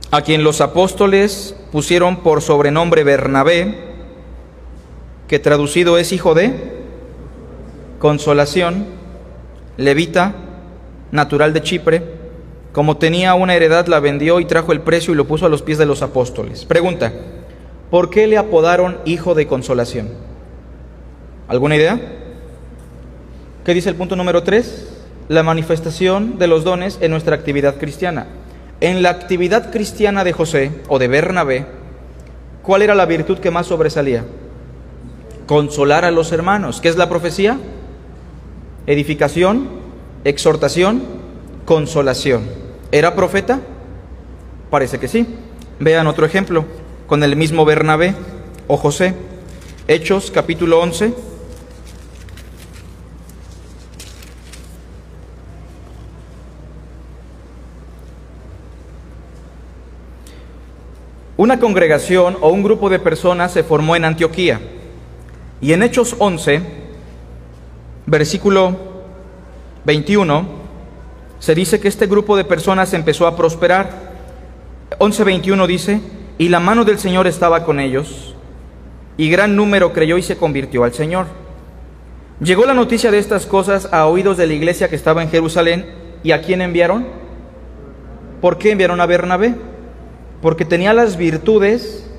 [0.10, 3.86] a quien los apóstoles pusieron por sobrenombre Bernabé,
[5.28, 6.77] que traducido es hijo de
[8.00, 8.86] consolación,
[9.78, 10.36] levita,
[11.12, 12.04] natural de Chipre,
[12.72, 15.62] como tenía una heredad la vendió y trajo el precio y lo puso a los
[15.62, 16.66] pies de los apóstoles.
[16.66, 17.12] Pregunta,
[17.90, 20.10] ¿por qué le apodaron hijo de consolación?
[21.48, 22.00] ¿Alguna idea?
[23.66, 24.90] ¿Qué dice el punto número 3?
[25.30, 28.28] La manifestación de los dones en nuestra actividad cristiana.
[28.80, 31.66] En la actividad cristiana de José o de Bernabé,
[32.62, 34.24] ¿cuál era la virtud que más sobresalía?
[35.48, 36.80] Consolar a los hermanos.
[36.80, 37.58] ¿Qué es la profecía?
[38.88, 39.68] Edificación,
[40.24, 41.04] exhortación,
[41.66, 42.44] consolación.
[42.92, 43.60] ¿Era profeta?
[44.70, 45.28] Parece que sí.
[45.80, 46.66] Vean otro ejemplo
[47.06, 48.16] con el mismo Bernabé
[48.68, 49.14] o José.
[49.90, 51.14] Hechos capítulo 11.
[61.36, 64.62] Una congregación o un grupo de personas se formó en Antioquía.
[65.60, 66.87] Y en Hechos 11
[68.08, 68.76] versículo
[69.86, 70.48] 21,
[71.40, 74.08] se dice que este grupo de personas empezó a prosperar.
[74.98, 76.02] 11.21 dice,
[76.38, 78.34] y la mano del Señor estaba con ellos,
[79.18, 81.28] y gran número creyó y se convirtió al Señor.
[82.40, 85.86] Llegó la noticia de estas cosas a oídos de la iglesia que estaba en Jerusalén,
[86.24, 87.06] ¿y a quién enviaron?
[88.42, 89.56] ¿Por qué enviaron a Bernabé?
[90.42, 92.10] Porque tenía las virtudes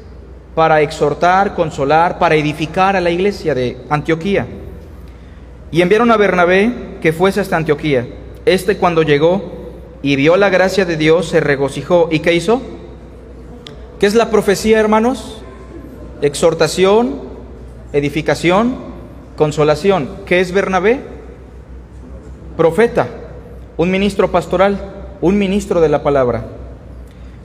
[0.55, 4.47] para exhortar, consolar, para edificar a la iglesia de Antioquía.
[5.71, 8.07] Y enviaron a Bernabé que fuese hasta Antioquía.
[8.47, 9.43] Este cuando llegó
[10.03, 12.09] y vio la gracia de Dios, se regocijó.
[12.11, 12.63] ¿Y qué hizo?
[14.01, 15.43] ¿Qué es la profecía, hermanos?
[16.23, 17.21] Exhortación,
[17.93, 18.77] edificación,
[19.37, 20.09] consolación.
[20.25, 21.01] ¿Qué es Bernabé?
[22.57, 23.09] Profeta,
[23.77, 24.81] un ministro pastoral,
[25.21, 26.47] un ministro de la palabra.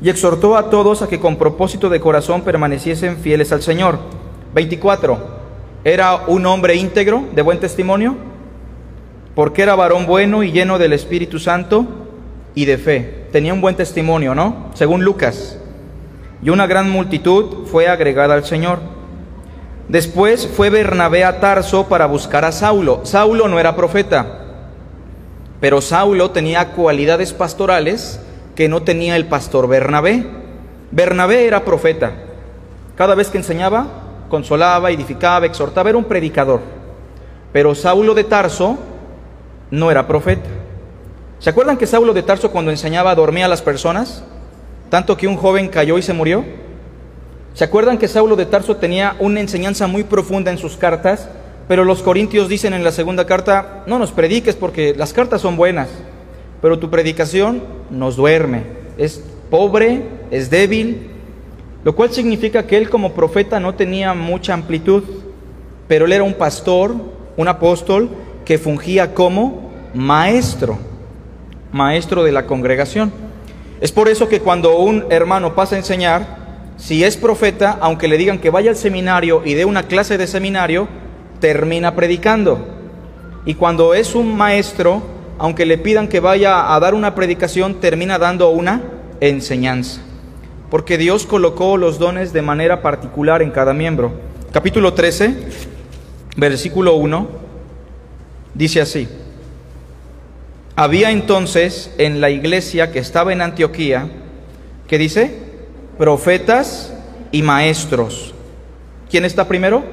[0.02, 4.00] Y exhortó a todos a que con propósito de corazón permaneciesen fieles al Señor.
[4.54, 5.43] 24
[5.84, 8.16] era un hombre íntegro, de buen testimonio,
[9.36, 11.86] porque era varón bueno y lleno del Espíritu Santo
[12.56, 13.26] y de fe.
[13.32, 14.70] Tenía un buen testimonio, ¿no?
[14.74, 15.58] Según Lucas.
[16.42, 18.80] Y una gran multitud fue agregada al Señor.
[19.90, 23.02] Después fue Bernabé a Tarso para buscar a Saulo.
[23.04, 24.40] Saulo no era profeta,
[25.60, 28.20] pero Saulo tenía cualidades pastorales
[28.56, 30.26] que no tenía el pastor Bernabé.
[30.92, 32.12] Bernabé era profeta.
[32.96, 34.03] Cada vez que enseñaba,
[34.34, 36.60] consolaba, edificaba, exhortaba, era un predicador.
[37.52, 38.80] Pero Saulo de Tarso
[39.70, 40.50] no era profeta.
[41.38, 44.24] ¿Se acuerdan que Saulo de Tarso cuando enseñaba dormía a las personas?
[44.90, 46.44] Tanto que un joven cayó y se murió.
[47.54, 51.30] ¿Se acuerdan que Saulo de Tarso tenía una enseñanza muy profunda en sus cartas?
[51.68, 55.58] Pero los corintios dicen en la segunda carta, no nos prediques porque las cartas son
[55.58, 55.90] buenas,
[56.60, 57.62] pero tu predicación
[57.92, 58.64] nos duerme.
[58.98, 61.13] Es pobre, es débil,
[61.84, 65.04] lo cual significa que él como profeta no tenía mucha amplitud,
[65.88, 66.96] pero él era un pastor,
[67.36, 68.10] un apóstol
[68.46, 70.78] que fungía como maestro.
[71.72, 73.12] maestro de la congregación.
[73.82, 76.44] Es por eso que cuando un hermano pasa a enseñar,
[76.78, 80.28] si es profeta, aunque le digan que vaya al seminario y dé una clase de
[80.28, 80.88] seminario,
[81.40, 82.68] termina predicando.
[83.46, 85.02] Y cuando es un maestro,
[85.38, 88.82] aunque le pidan que vaya a dar una predicación, termina dando una
[89.20, 90.02] enseñanza.
[90.74, 94.12] Porque Dios colocó los dones de manera particular en cada miembro.
[94.52, 95.36] Capítulo 13,
[96.36, 97.28] versículo 1,
[98.56, 99.08] dice así.
[100.76, 104.10] Había entonces en la iglesia que estaba en Antioquía,
[104.88, 105.38] ¿qué dice?
[106.00, 106.92] Profetas
[107.32, 108.34] y maestros.
[109.12, 109.84] ¿Quién está primero?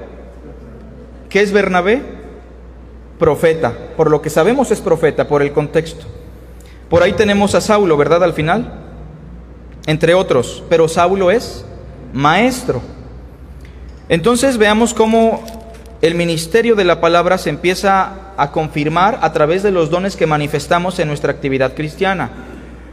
[1.28, 2.00] ¿Qué es Bernabé?
[3.18, 3.76] Profeta.
[3.98, 6.06] Por lo que sabemos es profeta, por el contexto.
[6.88, 8.24] Por ahí tenemos a Saulo, ¿verdad?
[8.24, 8.79] Al final.
[9.90, 10.62] Entre otros.
[10.68, 11.64] Pero Saulo es
[12.12, 12.80] maestro.
[14.08, 15.44] Entonces veamos cómo
[16.00, 20.28] el ministerio de la palabra se empieza a confirmar a través de los dones que
[20.28, 22.30] manifestamos en nuestra actividad cristiana.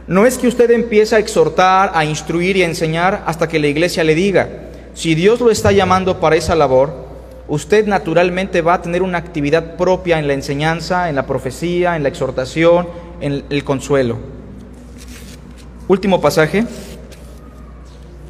[0.08, 3.68] No es que usted empiece a exhortar, a instruir y a enseñar hasta que la
[3.68, 4.48] iglesia le diga.
[4.94, 7.06] Si Dios lo está llamando para esa labor,
[7.46, 12.02] usted naturalmente va a tener una actividad propia en la enseñanza, en la profecía, en
[12.02, 12.88] la exhortación,
[13.20, 14.18] en el consuelo.
[15.86, 16.66] Último pasaje.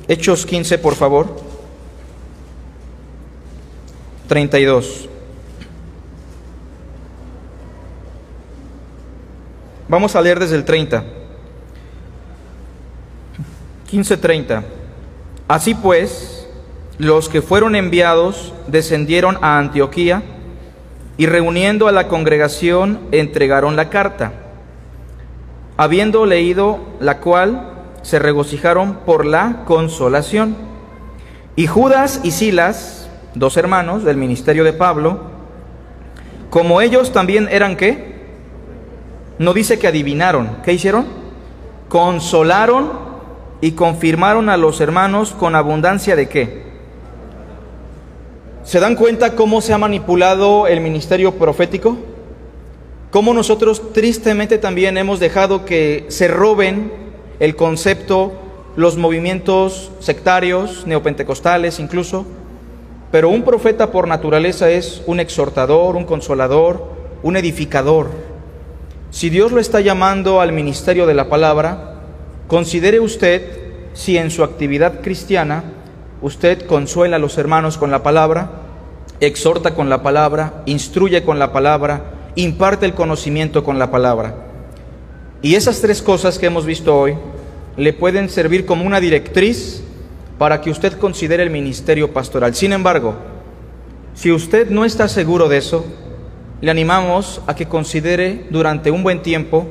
[0.08, 1.26] Hechos 15, por favor.
[4.26, 5.08] 32.
[9.88, 11.04] Vamos a leer desde el 30.
[13.90, 14.64] 15:30.
[15.48, 16.46] Así pues,
[16.98, 20.22] los que fueron enviados descendieron a Antioquía
[21.16, 24.32] y reuniendo a la congregación entregaron la carta.
[25.78, 30.56] Habiendo leído la cual, se regocijaron por la consolación.
[31.56, 35.22] Y Judas y Silas, dos hermanos del ministerio de Pablo,
[36.50, 38.16] como ellos también eran qué?
[39.38, 41.06] No dice que adivinaron, ¿qué hicieron?
[41.88, 42.90] Consolaron
[43.60, 46.68] y confirmaron a los hermanos con abundancia de qué?
[48.64, 51.96] ¿Se dan cuenta cómo se ha manipulado el ministerio profético?
[53.10, 57.07] Cómo nosotros tristemente también hemos dejado que se roben
[57.40, 58.32] el concepto,
[58.76, 62.26] los movimientos sectarios, neopentecostales incluso,
[63.10, 66.84] pero un profeta por naturaleza es un exhortador, un consolador,
[67.22, 68.10] un edificador.
[69.10, 72.02] Si Dios lo está llamando al ministerio de la palabra,
[72.46, 75.64] considere usted si en su actividad cristiana
[76.20, 78.50] usted consuela a los hermanos con la palabra,
[79.20, 84.47] exhorta con la palabra, instruye con la palabra, imparte el conocimiento con la palabra.
[85.40, 87.14] Y esas tres cosas que hemos visto hoy
[87.76, 89.82] le pueden servir como una directriz
[90.36, 92.54] para que usted considere el ministerio pastoral.
[92.54, 93.14] Sin embargo,
[94.14, 95.84] si usted no está seguro de eso,
[96.60, 99.68] le animamos a que considere durante un buen tiempo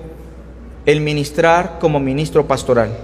[0.85, 2.97] el ministrar como ministro pastoral.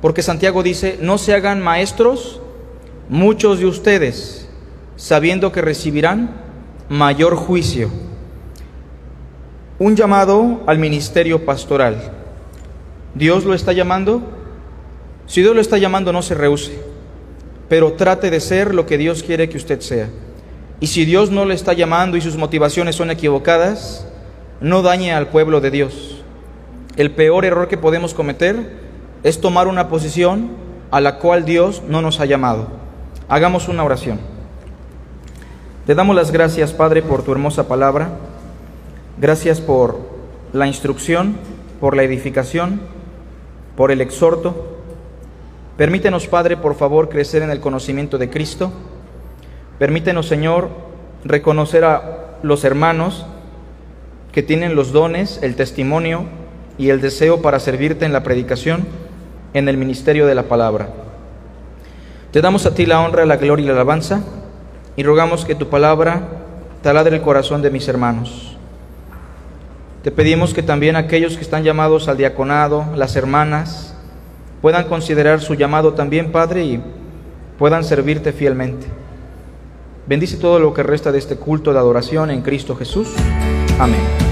[0.00, 2.40] Porque Santiago dice, no se hagan maestros
[3.08, 4.48] muchos de ustedes,
[4.96, 6.40] sabiendo que recibirán
[6.88, 7.88] mayor juicio.
[9.80, 12.12] Un llamado al ministerio pastoral.
[13.16, 14.22] ¿Dios lo está llamando?
[15.26, 16.90] Si Dios lo está llamando, no se rehúse
[17.70, 20.08] pero trate de ser lo que Dios quiere que usted sea.
[20.80, 24.08] Y si Dios no le está llamando y sus motivaciones son equivocadas,
[24.60, 26.24] no dañe al pueblo de Dios.
[26.96, 28.80] El peor error que podemos cometer
[29.22, 30.50] es tomar una posición
[30.90, 32.66] a la cual Dios no nos ha llamado.
[33.28, 34.18] Hagamos una oración.
[35.86, 38.10] Te damos las gracias, Padre, por tu hermosa palabra.
[39.20, 39.98] Gracias por
[40.54, 41.36] la instrucción,
[41.78, 42.80] por la edificación,
[43.76, 44.78] por el exhorto.
[45.76, 48.72] Permítenos, Padre, por favor, crecer en el conocimiento de Cristo.
[49.78, 50.70] Permítenos, Señor,
[51.22, 53.26] reconocer a los hermanos
[54.32, 56.24] que tienen los dones, el testimonio
[56.78, 58.86] y el deseo para servirte en la predicación,
[59.52, 60.88] en el ministerio de la palabra.
[62.32, 64.22] Te damos a ti la honra, la gloria y la alabanza
[64.96, 66.22] y rogamos que tu palabra
[66.80, 68.49] taladre el corazón de mis hermanos.
[70.02, 73.94] Te pedimos que también aquellos que están llamados al diaconado, las hermanas,
[74.62, 76.82] puedan considerar su llamado también, Padre, y
[77.58, 78.86] puedan servirte fielmente.
[80.06, 83.08] Bendice todo lo que resta de este culto de adoración en Cristo Jesús.
[83.78, 84.29] Amén.